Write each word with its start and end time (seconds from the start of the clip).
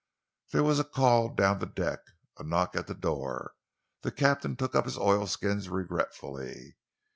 There 0.51 0.63
was 0.63 0.79
a 0.79 0.83
call 0.83 1.29
down 1.29 1.59
the 1.59 1.67
deck, 1.67 1.99
a 2.39 2.43
knock 2.43 2.75
at 2.75 2.87
the 2.87 2.95
door. 2.95 3.53
The 4.01 4.11
captain 4.11 4.55
took 4.55 4.73
up 4.73 4.85
his 4.85 4.97
oilskins 4.97 5.69
regretfully. 5.69 6.75